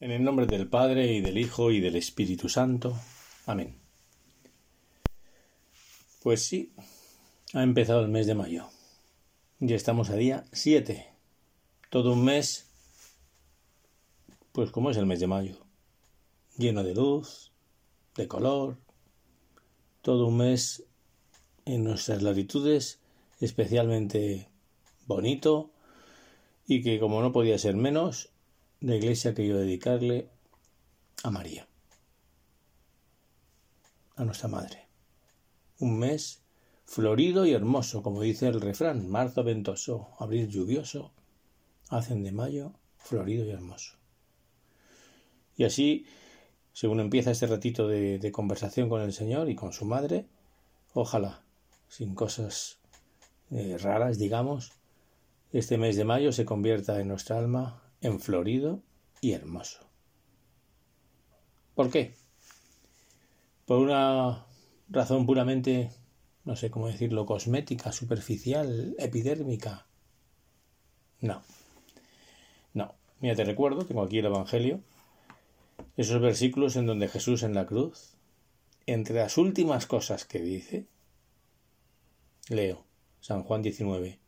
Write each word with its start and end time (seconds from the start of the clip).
En 0.00 0.12
el 0.12 0.22
nombre 0.22 0.46
del 0.46 0.68
Padre 0.68 1.12
y 1.12 1.20
del 1.20 1.38
Hijo 1.38 1.72
y 1.72 1.80
del 1.80 1.96
Espíritu 1.96 2.48
Santo. 2.48 2.96
Amén. 3.46 3.74
Pues 6.22 6.44
sí, 6.44 6.72
ha 7.52 7.64
empezado 7.64 8.02
el 8.02 8.08
mes 8.08 8.28
de 8.28 8.36
mayo. 8.36 8.68
Ya 9.58 9.74
estamos 9.74 10.10
a 10.10 10.14
día 10.14 10.44
7. 10.52 11.08
Todo 11.90 12.12
un 12.12 12.24
mes, 12.24 12.70
pues 14.52 14.70
como 14.70 14.90
es 14.90 14.96
el 14.98 15.06
mes 15.06 15.18
de 15.18 15.26
mayo. 15.26 15.56
Lleno 16.56 16.84
de 16.84 16.94
luz, 16.94 17.50
de 18.14 18.28
color. 18.28 18.78
Todo 20.02 20.28
un 20.28 20.36
mes 20.36 20.84
en 21.64 21.82
nuestras 21.82 22.22
latitudes 22.22 23.00
especialmente 23.40 24.48
bonito 25.06 25.72
y 26.68 26.82
que 26.82 27.00
como 27.00 27.20
no 27.20 27.32
podía 27.32 27.58
ser 27.58 27.74
menos, 27.74 28.30
la 28.80 28.94
iglesia 28.94 29.34
que 29.34 29.46
yo 29.46 29.58
dedicarle 29.58 30.28
a 31.24 31.30
María, 31.30 31.66
a 34.14 34.24
nuestra 34.24 34.48
madre. 34.48 34.86
Un 35.80 35.98
mes 35.98 36.42
florido 36.84 37.44
y 37.44 37.52
hermoso, 37.52 38.02
como 38.02 38.22
dice 38.22 38.46
el 38.46 38.60
refrán, 38.60 39.08
marzo 39.08 39.42
ventoso, 39.42 40.08
abril 40.18 40.48
lluvioso, 40.48 41.12
hacen 41.88 42.22
de 42.22 42.32
mayo 42.32 42.72
florido 42.98 43.44
y 43.44 43.50
hermoso. 43.50 43.96
Y 45.56 45.64
así, 45.64 46.06
según 46.72 47.00
empieza 47.00 47.32
este 47.32 47.48
ratito 47.48 47.88
de, 47.88 48.30
conversación 48.32 48.88
con 48.88 49.02
el 49.02 49.12
Señor 49.12 49.50
y 49.50 49.56
con 49.56 49.72
su 49.72 49.86
madre, 49.86 50.26
ojalá, 50.94 51.42
sin 51.88 52.14
cosas 52.14 52.78
eh, 53.50 53.76
raras, 53.78 54.18
digamos, 54.18 54.72
este 55.52 55.78
mes 55.78 55.96
de 55.96 56.04
mayo 56.04 56.30
se 56.30 56.44
convierta 56.44 57.00
en 57.00 57.08
nuestra 57.08 57.38
alma 57.38 57.87
en 58.00 58.20
florido 58.20 58.82
y 59.20 59.32
hermoso. 59.32 59.88
¿Por 61.74 61.90
qué? 61.90 62.14
Por 63.66 63.78
una 63.78 64.46
razón 64.88 65.26
puramente, 65.26 65.90
no 66.44 66.56
sé 66.56 66.70
cómo 66.70 66.88
decirlo, 66.88 67.26
cosmética, 67.26 67.92
superficial, 67.92 68.94
epidérmica. 68.98 69.86
No. 71.20 71.42
No. 72.74 72.94
Mira, 73.20 73.34
te 73.34 73.44
recuerdo, 73.44 73.84
tengo 73.84 74.02
aquí 74.02 74.18
el 74.18 74.26
Evangelio, 74.26 74.80
esos 75.96 76.20
versículos 76.20 76.76
en 76.76 76.86
donde 76.86 77.08
Jesús 77.08 77.42
en 77.42 77.54
la 77.54 77.66
cruz, 77.66 78.14
entre 78.86 79.16
las 79.16 79.36
últimas 79.36 79.86
cosas 79.86 80.24
que 80.24 80.40
dice, 80.40 80.86
leo, 82.48 82.84
San 83.20 83.42
Juan 83.42 83.62
19, 83.62 84.18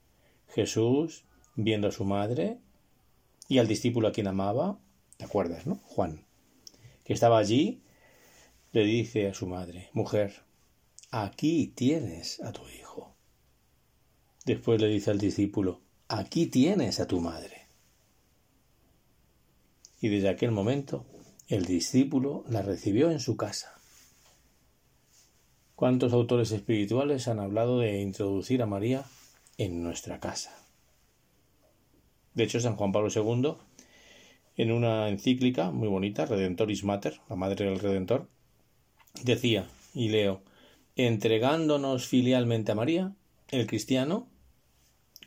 Jesús, 0.48 1.25
viendo 1.55 1.89
a 1.89 1.92
su 1.92 2.05
madre, 2.05 2.58
y 3.51 3.59
al 3.59 3.67
discípulo 3.67 4.06
a 4.06 4.12
quien 4.12 4.29
amaba, 4.29 4.79
¿te 5.17 5.25
acuerdas, 5.25 5.67
no? 5.67 5.81
Juan, 5.83 6.25
que 7.03 7.12
estaba 7.12 7.37
allí, 7.37 7.83
le 8.70 8.84
dice 8.84 9.27
a 9.27 9.34
su 9.34 9.48
madre, 9.48 9.91
mujer, 9.92 10.45
aquí 11.11 11.67
tienes 11.67 12.41
a 12.42 12.53
tu 12.53 12.62
hijo. 12.69 13.17
Después 14.47 14.81
le 14.81 14.87
dice 14.87 15.11
al 15.11 15.19
discípulo, 15.19 15.81
aquí 16.07 16.47
tienes 16.47 17.01
a 17.01 17.09
tu 17.09 17.20
madre. 17.20 17.67
Y 20.01 20.11
desde 20.11 20.29
aquel 20.29 20.53
momento 20.53 21.05
el 21.48 21.64
discípulo 21.64 22.45
la 22.48 22.62
recibió 22.62 23.11
en 23.11 23.19
su 23.19 23.37
casa. 23.37 23.81
¿Cuántos 25.75 26.12
autores 26.12 26.53
espirituales 26.53 27.27
han 27.27 27.41
hablado 27.41 27.81
de 27.81 28.01
introducir 28.01 28.62
a 28.62 28.67
María 28.67 29.05
en 29.59 29.83
nuestra 29.83 30.20
casa? 30.20 30.59
De 32.34 32.45
hecho, 32.45 32.61
San 32.61 32.77
Juan 32.77 32.92
Pablo 32.92 33.11
II, 33.14 33.55
en 34.56 34.73
una 34.73 35.09
encíclica 35.09 35.70
muy 35.70 35.89
bonita, 35.89 36.27
Redentoris 36.27 36.84
Mater, 36.84 37.20
la 37.28 37.36
Madre 37.36 37.64
del 37.64 37.78
Redentor, 37.78 38.28
decía, 39.23 39.69
y 39.95 40.09
leo, 40.09 40.42
entregándonos 40.97 42.06
filialmente 42.06 42.73
a 42.73 42.74
María, 42.74 43.14
el 43.48 43.67
cristiano, 43.67 44.29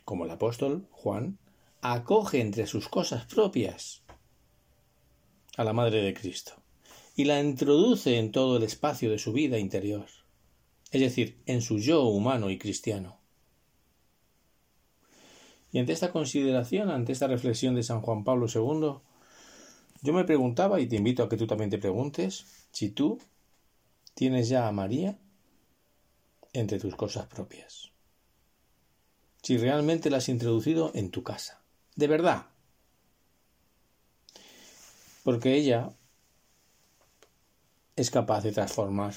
como 0.04 0.24
el 0.24 0.30
apóstol 0.30 0.86
Juan, 0.90 1.38
acoge 1.80 2.40
entre 2.40 2.66
sus 2.66 2.88
cosas 2.88 3.26
propias 3.26 4.02
a 5.56 5.64
la 5.64 5.72
Madre 5.72 6.02
de 6.02 6.14
Cristo 6.14 6.54
y 7.16 7.24
la 7.24 7.40
introduce 7.40 8.18
en 8.18 8.32
todo 8.32 8.56
el 8.56 8.62
espacio 8.62 9.10
de 9.10 9.18
su 9.18 9.32
vida 9.32 9.58
interior, 9.58 10.06
es 10.90 11.00
decir, 11.00 11.38
en 11.46 11.60
su 11.60 11.78
yo 11.78 12.04
humano 12.04 12.50
y 12.50 12.58
cristiano. 12.58 13.20
Y 15.74 15.80
ante 15.80 15.92
esta 15.92 16.12
consideración, 16.12 16.88
ante 16.88 17.10
esta 17.10 17.26
reflexión 17.26 17.74
de 17.74 17.82
San 17.82 18.00
Juan 18.00 18.22
Pablo 18.22 18.46
II, 18.46 19.00
yo 20.02 20.12
me 20.12 20.22
preguntaba, 20.22 20.78
y 20.78 20.86
te 20.86 20.94
invito 20.94 21.24
a 21.24 21.28
que 21.28 21.36
tú 21.36 21.48
también 21.48 21.68
te 21.68 21.78
preguntes, 21.78 22.46
si 22.70 22.90
tú 22.90 23.18
tienes 24.14 24.48
ya 24.48 24.68
a 24.68 24.72
María 24.72 25.18
entre 26.52 26.78
tus 26.78 26.94
cosas 26.94 27.26
propias. 27.26 27.90
Si 29.42 29.58
realmente 29.58 30.10
la 30.10 30.18
has 30.18 30.28
introducido 30.28 30.92
en 30.94 31.10
tu 31.10 31.24
casa. 31.24 31.60
De 31.96 32.06
verdad. 32.06 32.46
Porque 35.24 35.56
ella 35.56 35.90
es 37.96 38.12
capaz 38.12 38.44
de 38.44 38.52
transformar, 38.52 39.14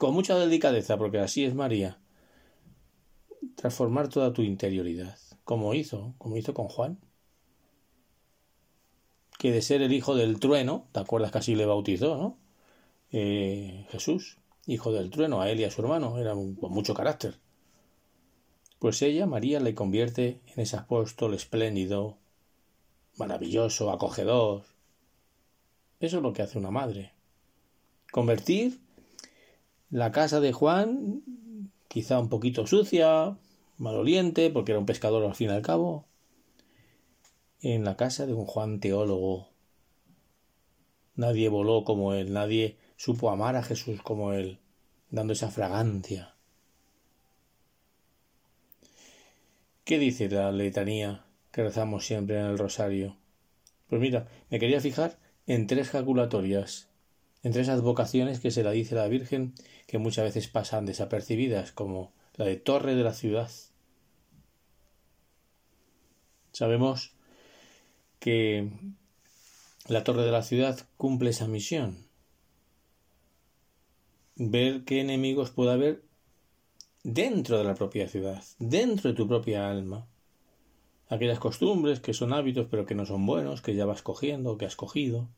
con 0.00 0.14
mucha 0.14 0.36
delicadeza, 0.36 0.98
porque 0.98 1.20
así 1.20 1.44
es 1.44 1.54
María, 1.54 2.00
transformar 3.54 4.08
toda 4.08 4.32
tu 4.32 4.42
interioridad 4.42 5.16
como 5.44 5.74
hizo, 5.74 6.14
como 6.18 6.36
hizo 6.36 6.54
con 6.54 6.68
Juan. 6.68 6.98
Que 9.38 9.52
de 9.52 9.62
ser 9.62 9.82
el 9.82 9.92
hijo 9.92 10.14
del 10.14 10.38
trueno, 10.38 10.86
¿te 10.92 11.00
acuerdas 11.00 11.32
que 11.32 11.38
así 11.38 11.54
le 11.54 11.66
bautizó, 11.66 12.16
no? 12.16 12.38
Eh, 13.12 13.86
Jesús, 13.90 14.38
hijo 14.66 14.92
del 14.92 15.10
trueno, 15.10 15.40
a 15.40 15.50
él 15.50 15.60
y 15.60 15.64
a 15.64 15.70
su 15.70 15.82
hermano, 15.82 16.18
era 16.18 16.32
con 16.32 16.72
mucho 16.72 16.94
carácter. 16.94 17.38
Pues 18.78 19.02
ella, 19.02 19.26
María, 19.26 19.60
le 19.60 19.74
convierte 19.74 20.40
en 20.46 20.62
ese 20.62 20.76
apóstol 20.76 21.34
espléndido, 21.34 22.16
maravilloso, 23.18 23.90
acogedor. 23.90 24.64
Eso 26.00 26.16
es 26.16 26.22
lo 26.22 26.32
que 26.32 26.42
hace 26.42 26.58
una 26.58 26.70
madre. 26.70 27.12
Convertir 28.10 28.80
la 29.90 30.12
casa 30.12 30.40
de 30.40 30.52
Juan, 30.52 31.22
quizá 31.88 32.18
un 32.18 32.28
poquito 32.28 32.66
sucia, 32.66 33.36
maloliente, 33.80 34.50
porque 34.50 34.72
era 34.72 34.78
un 34.78 34.86
pescador 34.86 35.24
al 35.24 35.34
fin 35.34 35.48
y 35.48 35.52
al 35.52 35.62
cabo, 35.62 36.06
en 37.62 37.84
la 37.84 37.96
casa 37.96 38.26
de 38.26 38.34
un 38.34 38.44
Juan 38.44 38.78
teólogo. 38.78 39.48
Nadie 41.14 41.48
voló 41.48 41.84
como 41.84 42.14
él, 42.14 42.32
nadie 42.32 42.76
supo 42.96 43.30
amar 43.30 43.56
a 43.56 43.62
Jesús 43.62 44.02
como 44.02 44.32
él, 44.32 44.58
dando 45.10 45.32
esa 45.32 45.50
fragancia. 45.50 46.34
¿Qué 49.84 49.98
dice 49.98 50.28
la 50.28 50.52
letanía 50.52 51.24
que 51.50 51.62
rezamos 51.62 52.06
siempre 52.06 52.38
en 52.38 52.46
el 52.46 52.58
rosario? 52.58 53.16
Pues 53.88 54.00
mira, 54.00 54.28
me 54.50 54.58
quería 54.58 54.80
fijar 54.80 55.18
en 55.46 55.66
tres 55.66 55.88
jaculatorias, 55.88 56.90
en 57.42 57.52
tres 57.52 57.70
advocaciones 57.70 58.40
que 58.40 58.50
se 58.50 58.62
la 58.62 58.72
dice 58.72 58.94
la 58.94 59.08
Virgen 59.08 59.54
que 59.86 59.98
muchas 59.98 60.26
veces 60.26 60.48
pasan 60.48 60.84
desapercibidas, 60.84 61.72
como 61.72 62.12
la 62.36 62.44
de 62.44 62.56
Torre 62.56 62.94
de 62.94 63.02
la 63.02 63.14
Ciudad, 63.14 63.50
Sabemos 66.52 67.12
que 68.18 68.70
la 69.86 70.04
torre 70.04 70.24
de 70.24 70.32
la 70.32 70.42
ciudad 70.42 70.78
cumple 70.96 71.30
esa 71.30 71.46
misión. 71.46 72.06
Ver 74.36 74.84
qué 74.84 75.00
enemigos 75.00 75.50
puede 75.50 75.72
haber 75.72 76.02
dentro 77.02 77.58
de 77.58 77.64
la 77.64 77.74
propia 77.74 78.08
ciudad, 78.08 78.42
dentro 78.58 79.10
de 79.10 79.16
tu 79.16 79.26
propia 79.26 79.70
alma. 79.70 80.06
Aquellas 81.08 81.40
costumbres 81.40 82.00
que 82.00 82.14
son 82.14 82.32
hábitos 82.32 82.66
pero 82.70 82.86
que 82.86 82.94
no 82.94 83.06
son 83.06 83.26
buenos, 83.26 83.62
que 83.62 83.74
ya 83.74 83.86
vas 83.86 84.02
cogiendo, 84.02 84.58
que 84.58 84.66
has 84.66 84.76
cogido, 84.76 85.28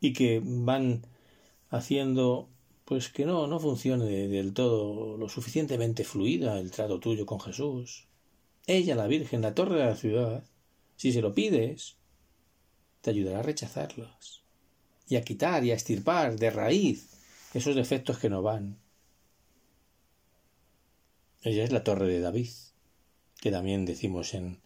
y 0.00 0.12
que 0.12 0.40
van 0.44 1.06
haciendo 1.70 2.48
pues 2.84 3.08
que 3.08 3.24
no, 3.24 3.46
no 3.46 3.58
funcione 3.58 4.04
del 4.04 4.52
todo 4.52 5.16
lo 5.16 5.28
suficientemente 5.28 6.04
fluida 6.04 6.58
el 6.58 6.70
trato 6.70 7.00
tuyo 7.00 7.24
con 7.24 7.40
Jesús, 7.40 8.06
ella, 8.66 8.94
la 8.94 9.06
Virgen, 9.06 9.42
la 9.42 9.54
torre 9.54 9.78
de 9.78 9.86
la 9.86 9.96
ciudad, 9.96 10.44
si 10.96 11.12
se 11.12 11.20
lo 11.20 11.34
pides, 11.34 11.96
te 13.00 13.10
ayudará 13.10 13.40
a 13.40 13.42
rechazarlos 13.42 14.42
y 15.08 15.16
a 15.16 15.22
quitar 15.22 15.64
y 15.64 15.70
a 15.70 15.74
estirpar 15.74 16.38
de 16.38 16.50
raíz 16.50 17.10
esos 17.52 17.76
defectos 17.76 18.18
que 18.18 18.30
no 18.30 18.42
van. 18.42 18.78
Ella 21.42 21.64
es 21.64 21.72
la 21.72 21.84
torre 21.84 22.06
de 22.06 22.20
David, 22.20 22.50
que 23.40 23.50
también 23.50 23.84
decimos 23.84 24.32
en, 24.32 24.60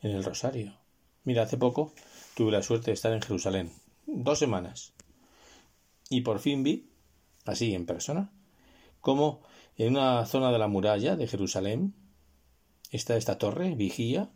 en 0.00 0.10
el 0.10 0.24
rosario. 0.24 0.74
Mira, 1.24 1.42
hace 1.42 1.58
poco 1.58 1.92
tuve 2.34 2.52
la 2.52 2.62
suerte 2.62 2.86
de 2.86 2.94
estar 2.94 3.12
en 3.12 3.22
Jerusalén, 3.22 3.70
dos 4.06 4.38
semanas, 4.38 4.94
y 6.08 6.22
por 6.22 6.38
fin 6.38 6.62
vi, 6.62 6.88
así 7.44 7.74
en 7.74 7.86
persona, 7.86 8.30
cómo 9.00 9.42
en 9.76 9.96
una 9.96 10.24
zona 10.26 10.50
de 10.50 10.58
la 10.58 10.68
muralla 10.68 11.16
de 11.16 11.26
Jerusalén 11.26 11.94
está 12.94 13.16
esta 13.16 13.38
torre, 13.38 13.74
vigía, 13.74 14.30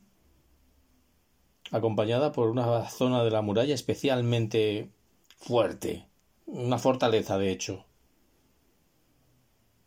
acompañada 1.71 2.33
por 2.33 2.51
una 2.51 2.89
zona 2.89 3.23
de 3.23 3.31
la 3.31 3.41
muralla 3.41 3.73
especialmente 3.73 4.91
fuerte, 5.37 6.07
una 6.47 6.79
fortaleza 6.79 7.39
de 7.39 7.53
hecho. 7.53 7.85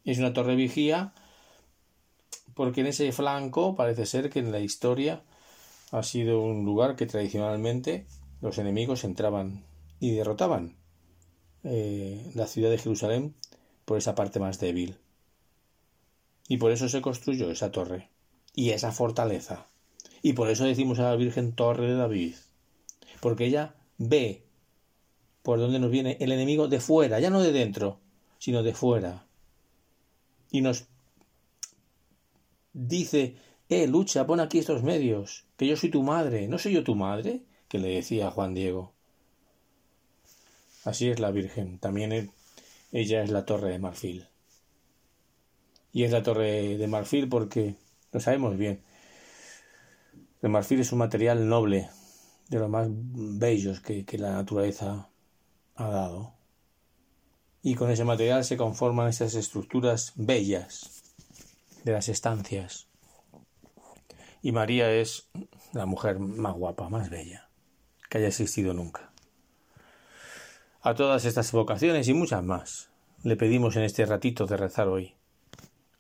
Es 0.06 0.20
una 0.20 0.32
torre 0.32 0.56
vigía 0.56 1.14
porque 2.54 2.80
en 2.80 2.88
ese 2.88 3.12
flanco 3.12 3.76
parece 3.76 4.06
ser 4.06 4.30
que 4.30 4.40
en 4.40 4.54
la 4.54 4.62
historia 4.62 5.22
ha 5.92 6.04
sido 6.04 6.42
un 6.42 6.64
lugar 6.64 6.96
que 6.96 7.06
tradicionalmente 7.06 8.08
los 8.40 8.58
enemigos 8.58 9.04
entraban 9.04 9.66
y 10.00 10.12
derrotaban 10.12 10.78
eh, 11.66 12.32
la 12.36 12.48
ciudad 12.48 12.70
de 12.70 12.78
Jerusalén 12.78 13.36
por 13.84 13.98
esa 13.98 14.16
parte 14.16 14.40
más 14.40 14.60
débil. 14.60 14.98
Y 16.48 16.56
por 16.56 16.72
eso 16.72 16.88
se 16.88 17.02
construyó 17.02 17.52
esa 17.52 17.72
torre 17.72 18.11
y 18.54 18.72
esa 18.72 18.92
fortaleza. 18.92 19.68
Y 20.22 20.34
por 20.34 20.50
eso 20.50 20.66
decimos 20.66 21.00
a 21.00 21.04
la 21.04 21.16
Virgen 21.16 21.54
Torre 21.54 21.88
de 21.88 21.96
David, 21.96 22.36
porque 23.20 23.46
ella 23.46 23.76
ve 23.98 24.44
por 25.42 25.60
dónde 25.60 25.80
nos 25.80 25.92
viene 25.92 26.18
el 26.20 26.32
enemigo 26.32 26.68
de 26.68 26.80
fuera, 26.80 27.20
ya 27.20 27.30
no 27.30 27.42
de 27.42 27.52
dentro, 27.52 28.00
sino 28.38 28.64
de 28.64 28.74
fuera. 28.74 29.26
Y 30.52 30.62
nos 30.62 30.86
dice, 32.74 33.36
eh, 33.70 33.88
lucha, 33.88 34.28
pon 34.28 34.40
aquí 34.40 34.60
estos 34.60 34.84
medios, 34.84 35.46
que 35.58 35.68
yo 35.68 35.76
soy 35.76 35.90
tu 35.90 36.04
madre, 36.04 36.48
¿no 36.48 36.58
soy 36.58 36.74
yo 36.74 36.84
tu 36.84 36.96
madre? 36.96 37.42
que 37.72 37.80
le 37.80 37.88
decía 37.88 38.32
Juan 38.32 38.54
Diego. 38.54 38.92
Así 40.84 41.10
es 41.10 41.22
la 41.22 41.32
Virgen, 41.32 41.80
también 41.80 42.30
ella 42.92 43.24
es 43.24 43.30
la 43.30 43.46
torre 43.46 43.70
de 43.70 43.80
marfil. 43.80 44.28
Y 45.94 46.04
es 46.04 46.12
la 46.12 46.22
torre 46.22 46.78
de 46.78 46.88
marfil 46.88 47.30
porque 47.30 47.76
lo 48.12 48.20
sabemos 48.20 48.58
bien. 48.58 48.84
El 50.42 50.50
marfil 50.50 50.80
es 50.80 50.92
un 50.92 51.00
material 51.00 51.48
noble, 51.48 51.90
de 52.50 52.60
los 52.60 52.70
más 52.70 52.88
bellos 52.90 53.80
que, 53.80 54.06
que 54.06 54.18
la 54.18 54.32
naturaleza 54.32 55.10
ha 55.76 55.88
dado. 55.88 56.34
Y 57.62 57.76
con 57.76 57.92
ese 57.92 58.04
material 58.04 58.44
se 58.44 58.58
conforman 58.58 59.08
esas 59.08 59.36
estructuras 59.36 60.14
bellas 60.16 61.04
de 61.84 61.92
las 61.92 62.10
estancias. 62.10 62.88
Y 64.42 64.52
María 64.52 64.92
es 64.92 65.30
la 65.74 65.86
mujer 65.86 66.20
más 66.20 66.54
guapa, 66.56 66.90
más 66.90 67.10
bella 67.10 67.52
que 68.12 68.18
haya 68.18 68.28
existido 68.28 68.74
nunca. 68.74 69.10
A 70.82 70.96
todas 70.96 71.24
estas 71.24 71.52
vocaciones 71.54 72.10
y 72.10 72.14
muchas 72.14 72.44
más 72.44 72.90
le 73.24 73.38
pedimos 73.38 73.78
en 73.78 73.84
este 73.84 74.06
ratito 74.06 74.48
de 74.48 74.58
rezar 74.58 74.90
hoy 74.90 75.16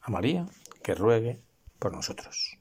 a 0.02 0.12
María 0.12 0.48
que 0.84 0.94
ruegue 0.94 1.40
por 1.82 1.92
nosotros. 1.92 2.61